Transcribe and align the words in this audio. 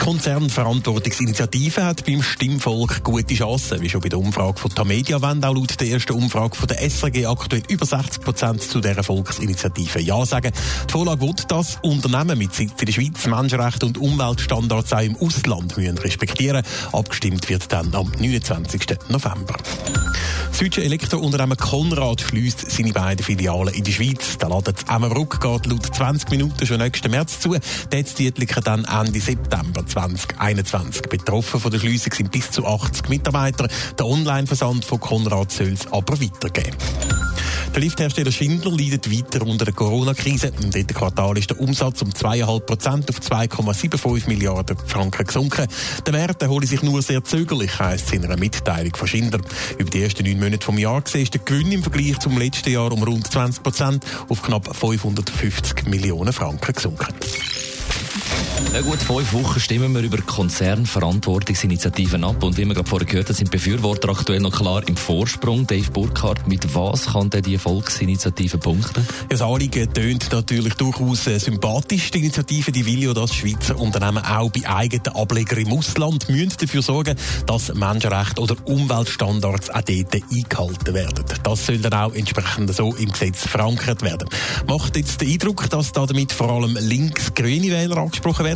Die 0.00 0.06
Konzernverantwortungsinitiative 0.06 1.84
hat 1.84 2.06
beim 2.06 2.22
Stimmvolk 2.22 3.04
gute 3.04 3.34
Chancen, 3.34 3.82
wie 3.82 3.90
schon 3.90 4.00
bei 4.00 4.08
der 4.08 4.18
Umfrage 4.18 4.58
von 4.58 4.74
Tamedia 4.74 5.20
wollen 5.20 5.44
auch 5.44 5.54
laut 5.54 5.78
der 5.78 5.88
ersten 5.88 6.14
Umfrage 6.14 6.56
von 6.56 6.68
der 6.68 6.80
SRG 6.80 7.26
aktuell 7.26 7.62
über 7.68 7.84
60 7.84 8.22
Prozent 8.22 8.62
zu 8.62 8.80
dieser 8.80 9.02
Volksinitiative 9.02 10.00
Ja 10.00 10.24
sagen. 10.24 10.52
Die 10.88 10.92
Vorlage 10.92 11.20
will, 11.20 11.34
dass 11.48 11.78
Unternehmen 11.82 12.38
mit 12.38 12.54
Sitz 12.54 12.72
in 12.80 12.86
der 12.86 12.92
Schweiz 12.92 13.26
Menschenrechte 13.26 13.84
und 13.84 13.98
Umweltstandards 13.98 14.94
auch 14.94 15.00
im 15.00 15.16
Ausland 15.16 15.76
müssen 15.76 15.98
respektieren 15.98 16.64
Abgestimmt 16.92 17.46
wird 17.50 17.70
dann 17.70 17.94
am 17.94 18.10
29. 18.18 18.80
November. 19.10 19.56
Deutsche 20.60 20.84
Elektrounternehmen 20.84 21.56
Konrad 21.56 22.20
schließt 22.20 22.70
seine 22.70 22.92
beiden 22.92 23.24
Filialen 23.24 23.72
in 23.72 23.82
die 23.82 23.94
Schweiz. 23.94 24.36
Der 24.36 24.50
Laden 24.50 24.76
zu 24.76 24.84
Emmerbruck 24.94 25.40
geht 25.40 25.64
laut 25.64 25.86
20 25.86 26.28
Minuten 26.28 26.66
schon 26.66 26.76
nächsten 26.76 27.10
März 27.10 27.40
zu. 27.40 27.56
Dort 27.88 28.18
die 28.18 28.30
dann 28.30 28.84
Ende 28.84 29.20
September 29.20 29.86
2021. 29.86 31.00
Betroffen 31.08 31.60
von 31.60 31.70
der 31.70 31.78
Schliessung 31.78 32.12
sind 32.12 32.30
bis 32.30 32.50
zu 32.50 32.66
80 32.66 33.08
Mitarbeiter. 33.08 33.68
Der 33.98 34.04
Online-Versand 34.04 34.84
von 34.84 35.00
Konrad 35.00 35.50
soll 35.50 35.68
es 35.68 35.90
aber 35.90 36.20
weitergeben. 36.20 36.76
Der 37.74 37.82
Lifthersteller 37.82 38.32
Schindler 38.32 38.72
leidet 38.72 39.10
weiter 39.10 39.46
unter 39.46 39.64
der 39.64 39.74
Corona-Krise. 39.74 40.52
Im 40.60 40.72
dritten 40.72 40.92
Quartal 40.92 41.38
ist 41.38 41.50
der 41.50 41.60
Umsatz 41.60 42.02
um 42.02 42.10
2,5 42.10 42.60
Prozent 42.60 43.08
auf 43.08 43.20
2,75 43.20 44.26
Milliarden 44.26 44.76
Franken 44.76 45.24
gesunken. 45.24 45.68
Der 46.04 46.12
Wert 46.12 46.42
erhole 46.42 46.66
sich 46.66 46.82
nur 46.82 47.00
sehr 47.00 47.22
zögerlich, 47.22 47.78
heisst 47.78 48.06
es 48.06 48.12
in 48.12 48.24
einer 48.24 48.36
Mitteilung 48.36 48.96
von 48.96 49.06
Schindler. 49.06 49.40
Über 49.78 49.88
die 49.88 50.02
ersten 50.02 50.24
neun 50.24 50.40
Monate 50.40 50.66
vom 50.66 50.78
Jahr 50.78 51.00
gesehen 51.00 51.22
ist 51.22 51.34
der 51.34 51.42
Gewinn 51.42 51.70
im 51.70 51.82
Vergleich 51.84 52.18
zum 52.18 52.36
letzten 52.36 52.70
Jahr 52.70 52.90
um 52.90 53.04
rund 53.04 53.30
20 53.30 53.62
Prozent 53.62 54.04
auf 54.28 54.42
knapp 54.42 54.74
550 54.74 55.86
Millionen 55.86 56.32
Franken 56.32 56.74
gesunken. 56.74 57.14
Ja 58.72 58.82
gut, 58.82 58.98
fünf 58.98 59.32
Wochen 59.32 59.58
stimmen 59.58 59.92
wir 59.94 60.00
über 60.00 60.18
Konzernverantwortungsinitiativen 60.18 62.22
ab 62.22 62.40
und 62.44 62.56
wie 62.56 62.64
wir 62.64 62.74
gerade 62.74 62.88
vorher 62.88 63.06
gehört 63.06 63.28
haben, 63.28 63.34
sind 63.34 63.50
Befürworter 63.50 64.10
aktuell 64.10 64.38
noch 64.38 64.56
klar 64.56 64.86
im 64.86 64.96
Vorsprung. 64.96 65.66
Dave 65.66 65.90
Burkhardt, 65.90 66.46
mit 66.46 66.72
was 66.72 67.06
kann 67.06 67.30
denn 67.30 67.42
die 67.42 67.58
Volksinitiative 67.58 68.58
punkten? 68.58 69.04
Ja, 69.22 69.26
das 69.28 69.42
Anliegen 69.42 69.92
tönt 69.92 70.30
natürlich 70.30 70.74
durchaus 70.74 71.26
äh, 71.26 71.38
sympathisch. 71.38 72.12
Die 72.12 72.18
Initiative 72.18 72.70
die 72.70 72.86
will 72.86 73.02
ja, 73.02 73.12
dass 73.12 73.34
Schweizer 73.34 73.76
Unternehmen 73.76 74.24
auch 74.24 74.52
bei 74.52 74.68
eigenen 74.68 75.16
Ablegern 75.16 75.58
im 75.58 75.72
Ausland 75.72 76.28
müssen 76.28 76.58
dafür 76.60 76.82
sorgen, 76.82 77.16
dass 77.46 77.74
Menschenrechte 77.74 78.40
oder 78.40 78.54
Umweltstandards 78.66 79.70
auch 79.70 79.82
dort 79.82 80.14
eingehalten 80.14 80.94
werden. 80.94 81.24
Das 81.42 81.66
soll 81.66 81.78
dann 81.78 81.94
auch 81.94 82.14
entsprechend 82.14 82.72
so 82.72 82.94
im 82.94 83.10
Gesetz 83.10 83.48
verankert 83.48 84.02
werden. 84.02 84.28
Macht 84.68 84.96
jetzt 84.96 85.20
den 85.20 85.32
Eindruck, 85.32 85.68
dass 85.70 85.90
damit 85.90 86.32
vor 86.32 86.50
allem 86.50 86.78
links-grüne 86.80 87.72
Wähler 87.72 87.96
angesprochen 87.96 88.44
werden. 88.44 88.49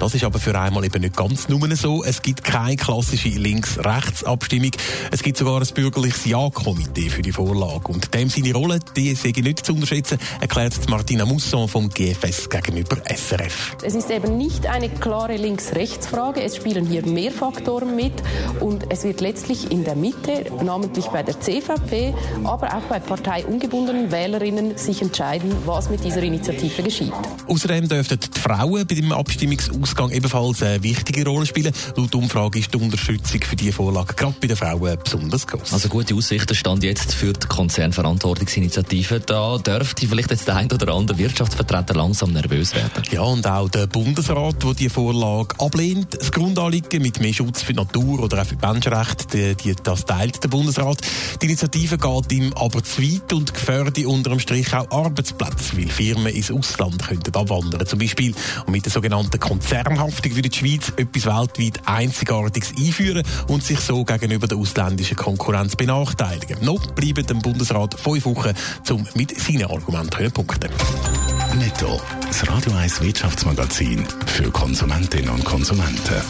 Das 0.00 0.14
ist 0.14 0.24
aber 0.24 0.38
für 0.38 0.58
einmal 0.58 0.84
eben 0.84 1.00
nicht 1.02 1.16
ganz 1.16 1.48
nur 1.48 1.74
so. 1.76 2.04
Es 2.04 2.22
gibt 2.22 2.44
keine 2.44 2.76
klassische 2.76 3.28
Links-Rechts-Abstimmung. 3.28 4.70
Es 5.10 5.22
gibt 5.22 5.38
sogar 5.38 5.60
ein 5.60 5.68
bürgerliches 5.74 6.24
Ja-Komitee 6.24 7.08
für 7.10 7.22
die 7.22 7.32
Vorlage. 7.32 7.88
Und 7.88 8.12
dem 8.14 8.28
seine 8.28 8.52
Rolle, 8.52 8.78
die 8.96 9.12
ich 9.12 9.36
nicht 9.36 9.64
zu 9.64 9.72
unterschätzen, 9.72 10.18
erklärt 10.40 10.88
Martina 10.88 11.24
Musson 11.24 11.68
vom 11.68 11.88
GFS 11.88 12.48
gegenüber 12.48 12.96
SRF. 13.06 13.76
Es 13.82 13.94
ist 13.94 14.10
eben 14.10 14.36
nicht 14.36 14.66
eine 14.66 14.88
klare 14.88 15.36
Links-Rechts-Frage. 15.36 16.42
Es 16.42 16.56
spielen 16.56 16.86
hier 16.86 17.06
mehr 17.06 17.32
Faktoren 17.32 17.96
mit. 17.96 18.14
Und 18.60 18.90
es 18.90 19.04
wird 19.04 19.20
letztlich 19.20 19.70
in 19.70 19.84
der 19.84 19.96
Mitte, 19.96 20.46
namentlich 20.62 21.06
bei 21.06 21.22
der 21.22 21.40
CVP, 21.40 22.14
aber 22.44 22.76
auch 22.76 22.82
bei 22.88 22.98
parteiungebundenen 23.00 24.10
Wählerinnen, 24.10 24.76
sich 24.76 25.02
entscheiden, 25.02 25.52
was 25.64 25.90
mit 25.90 26.04
dieser 26.04 26.22
Initiative 26.22 26.82
geschieht. 26.82 27.12
Außerdem 27.48 27.88
dürften 27.88 28.18
die 28.20 28.40
Frauen 28.40 28.86
bei 28.86 28.94
dem 28.94 29.12
Abstimmungsausgang 29.36 30.12
ebenfalls 30.12 30.62
eine 30.62 30.82
wichtige 30.82 31.26
Rolle 31.26 31.44
spielen. 31.44 31.70
Laut 31.94 32.14
Umfrage 32.14 32.58
ist 32.58 32.72
die 32.72 32.78
Unterstützung 32.78 33.42
für 33.42 33.54
diese 33.54 33.72
Vorlage 33.72 34.14
gerade 34.14 34.34
bei 34.40 34.46
den 34.46 34.56
Frauen 34.56 34.96
besonders 35.04 35.46
groß. 35.46 35.74
Also 35.74 35.90
gute 35.90 36.14
Aussichten 36.14 36.54
stand 36.54 36.82
jetzt 36.82 37.12
für 37.12 37.34
die 37.34 37.46
Konzernverantwortungsinitiative. 37.46 39.20
Da 39.20 39.58
dürfte 39.58 40.08
vielleicht 40.08 40.30
jetzt 40.30 40.48
der 40.48 40.56
ein 40.56 40.72
oder 40.72 40.94
andere 40.94 41.18
Wirtschaftsvertreter 41.18 41.92
langsam 41.92 42.32
nervös 42.32 42.74
werden. 42.74 43.02
Ja, 43.10 43.20
und 43.22 43.46
auch 43.46 43.68
der 43.68 43.86
Bundesrat, 43.88 44.62
der 44.62 44.72
die 44.72 44.88
Vorlage 44.88 45.54
ablehnt. 45.60 46.14
Das 46.18 46.32
Grundanliegen 46.32 47.02
mit 47.02 47.20
mehr 47.20 47.34
Schutz 47.34 47.60
für 47.60 47.74
die 47.74 47.78
Natur 47.78 48.20
oder 48.20 48.40
auch 48.40 48.46
für 48.46 48.56
die 48.56 48.66
Menschenrechte, 48.66 49.54
die, 49.54 49.74
das 49.82 50.06
teilt 50.06 50.42
der 50.42 50.48
Bundesrat. 50.48 51.02
Die 51.42 51.46
Initiative 51.46 51.98
geht 51.98 52.32
ihm 52.32 52.54
aber 52.54 52.82
zu 52.82 53.02
weit 53.02 53.30
und 53.34 53.52
gefährdet 53.52 54.06
unter 54.06 54.30
dem 54.30 54.40
Strich 54.40 54.72
auch 54.72 54.90
Arbeitsplätze, 54.90 55.76
weil 55.76 55.88
Firmen 55.88 56.34
ins 56.34 56.50
Ausland 56.50 57.06
könnten 57.06 57.34
abwandern 57.34 57.86
zum 57.86 57.98
Beispiel. 57.98 58.34
Und 58.64 58.72
mit 58.72 58.86
der 58.86 58.92
sogenannten 58.92 59.25
Konzernhaftung 59.30 60.32
für 60.32 60.42
die 60.42 60.56
Schweiz 60.56 60.92
etwas 60.96 61.26
weltweit 61.26 61.80
Einzigartiges 61.86 62.72
einführen 62.78 63.22
und 63.48 63.62
sich 63.62 63.80
so 63.80 64.04
gegenüber 64.04 64.46
der 64.46 64.58
ausländischen 64.58 65.16
Konkurrenz 65.16 65.76
benachteiligen. 65.76 66.64
Noch 66.64 66.86
bleiben 66.92 67.26
dem 67.26 67.40
Bundesrat 67.40 67.98
fünf 67.98 68.24
Wochen, 68.24 68.52
um 68.90 69.06
mit 69.14 69.38
seinen 69.38 69.66
Argumenten 69.66 70.30
punkten. 70.32 70.70
Netto. 71.58 72.00
Das 72.26 72.46
Radio 72.48 72.72
1 72.72 73.00
Wirtschaftsmagazin 73.00 74.04
für 74.26 74.50
Konsumentinnen 74.50 75.30
und 75.30 75.44
Konsumenten. 75.44 76.22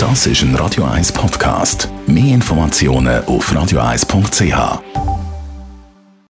Das 0.00 0.26
ist 0.26 0.42
ein 0.42 0.54
Radio 0.54 0.84
1 0.84 1.12
Podcast. 1.12 1.88
Mehr 2.06 2.34
Informationen 2.34 3.22
auf 3.26 3.52
radio1.ch. 3.52 5.19